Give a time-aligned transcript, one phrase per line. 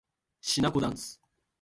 [0.41, 1.21] しなこだんす